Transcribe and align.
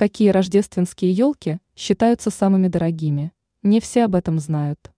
Какие 0.00 0.30
рождественские 0.30 1.12
елки 1.12 1.58
считаются 1.76 2.30
самыми 2.30 2.68
дорогими? 2.68 3.32
Не 3.62 3.80
все 3.80 4.04
об 4.04 4.14
этом 4.14 4.38
знают. 4.38 4.90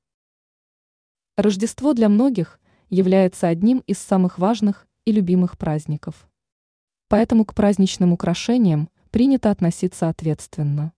Рождество 1.37 1.93
для 1.93 2.09
многих 2.09 2.61
является 2.89 3.49
одним 3.49 3.81
из 3.89 3.99
самых 3.99 4.39
важных 4.39 4.87
и 5.05 5.11
любимых 5.11 5.59
праздников. 5.59 6.31
Поэтому 7.09 7.45
к 7.45 7.53
праздничным 7.53 8.13
украшениям 8.13 8.91
принято 9.11 9.51
относиться 9.51 10.09
ответственно. 10.09 10.93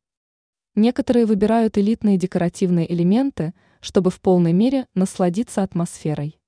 Некоторые 0.75 1.25
выбирают 1.25 1.79
элитные 1.79 2.19
декоративные 2.19 2.93
элементы, 2.93 3.55
чтобы 3.81 4.11
в 4.11 4.21
полной 4.21 4.53
мере 4.53 4.87
насладиться 4.93 5.63
атмосферой. 5.63 6.39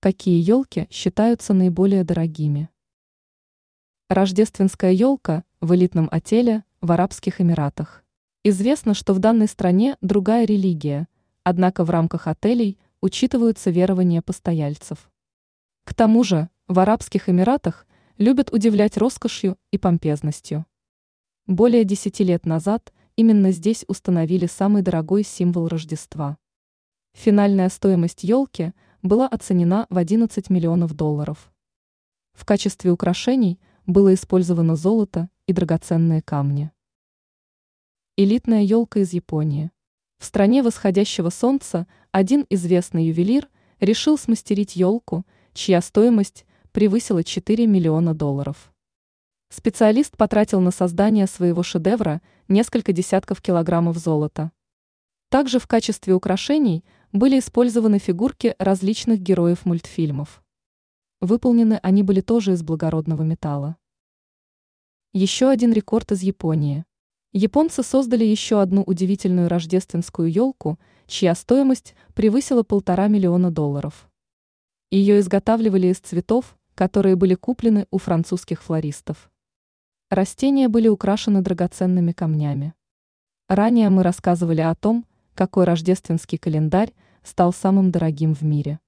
Какие 0.00 0.42
елки 0.42 0.88
считаются 0.90 1.54
наиболее 1.54 2.04
дорогими? 2.04 2.68
Рождественская 4.10 4.92
елка 4.92 5.44
в 5.60 5.74
элитном 5.74 6.08
отеле 6.10 6.64
в 6.80 6.92
Арабских 6.92 7.42
Эмиратах. 7.42 8.02
Известно, 8.42 8.94
что 8.94 9.12
в 9.12 9.18
данной 9.18 9.48
стране 9.48 9.98
другая 10.00 10.46
религия, 10.46 11.08
однако 11.42 11.84
в 11.84 11.90
рамках 11.90 12.26
отелей 12.26 12.78
учитываются 13.02 13.68
верования 13.68 14.22
постояльцев. 14.22 15.10
К 15.84 15.92
тому 15.92 16.24
же, 16.24 16.48
в 16.68 16.78
Арабских 16.78 17.28
Эмиратах 17.28 17.86
любят 18.16 18.50
удивлять 18.50 18.96
роскошью 18.96 19.58
и 19.72 19.76
помпезностью. 19.76 20.64
Более 21.46 21.84
десяти 21.84 22.24
лет 22.24 22.46
назад 22.46 22.94
именно 23.16 23.50
здесь 23.50 23.84
установили 23.88 24.46
самый 24.46 24.80
дорогой 24.80 25.22
символ 25.22 25.68
Рождества. 25.68 26.38
Финальная 27.12 27.68
стоимость 27.68 28.24
елки 28.24 28.72
была 29.02 29.28
оценена 29.28 29.86
в 29.90 29.98
11 29.98 30.48
миллионов 30.48 30.94
долларов. 30.94 31.52
В 32.32 32.46
качестве 32.46 32.90
украшений 32.90 33.60
было 33.88 34.12
использовано 34.12 34.76
золото 34.76 35.30
и 35.46 35.54
драгоценные 35.54 36.20
камни. 36.20 36.70
Элитная 38.18 38.60
елка 38.62 39.00
из 39.00 39.14
Японии. 39.14 39.70
В 40.18 40.26
стране 40.26 40.62
восходящего 40.62 41.30
солнца 41.30 41.86
один 42.12 42.44
известный 42.50 43.06
ювелир 43.06 43.48
решил 43.80 44.18
смастерить 44.18 44.76
елку, 44.76 45.24
чья 45.54 45.80
стоимость 45.80 46.44
превысила 46.72 47.24
4 47.24 47.66
миллиона 47.66 48.14
долларов. 48.14 48.70
Специалист 49.48 50.18
потратил 50.18 50.60
на 50.60 50.70
создание 50.70 51.26
своего 51.26 51.62
шедевра 51.62 52.20
несколько 52.46 52.92
десятков 52.92 53.40
килограммов 53.40 53.96
золота. 53.96 54.52
Также 55.30 55.58
в 55.58 55.66
качестве 55.66 56.12
украшений 56.12 56.84
были 57.12 57.38
использованы 57.38 57.98
фигурки 57.98 58.54
различных 58.58 59.20
героев 59.20 59.64
мультфильмов. 59.64 60.42
Выполнены 61.20 61.80
они 61.82 62.02
были 62.02 62.20
тоже 62.20 62.52
из 62.52 62.62
благородного 62.62 63.22
металла. 63.22 63.76
Еще 65.12 65.48
один 65.48 65.72
рекорд 65.72 66.12
из 66.12 66.22
Японии. 66.22 66.84
Японцы 67.32 67.82
создали 67.82 68.24
еще 68.24 68.60
одну 68.60 68.82
удивительную 68.82 69.48
рождественскую 69.48 70.30
елку, 70.30 70.78
чья 71.06 71.34
стоимость 71.34 71.94
превысила 72.14 72.62
полтора 72.62 73.08
миллиона 73.08 73.50
долларов. 73.50 74.08
Ее 74.90 75.18
изготавливали 75.18 75.88
из 75.88 75.98
цветов, 75.98 76.56
которые 76.74 77.16
были 77.16 77.34
куплены 77.34 77.86
у 77.90 77.98
французских 77.98 78.62
флористов. 78.62 79.30
Растения 80.10 80.68
были 80.68 80.88
украшены 80.88 81.42
драгоценными 81.42 82.12
камнями. 82.12 82.74
Ранее 83.48 83.90
мы 83.90 84.04
рассказывали 84.04 84.60
о 84.60 84.74
том, 84.74 85.04
какой 85.34 85.64
рождественский 85.64 86.38
календарь 86.38 86.94
стал 87.22 87.52
самым 87.52 87.90
дорогим 87.90 88.34
в 88.34 88.42
мире. 88.42 88.78